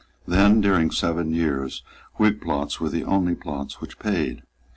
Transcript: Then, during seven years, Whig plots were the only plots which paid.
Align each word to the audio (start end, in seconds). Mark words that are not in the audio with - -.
Then, 0.27 0.61
during 0.61 0.89
seven 0.89 1.31
years, 1.31 1.83
Whig 2.15 2.41
plots 2.41 2.79
were 2.79 2.89
the 2.89 3.03
only 3.05 3.35
plots 3.35 3.79
which 3.79 3.99
paid. 3.99 4.41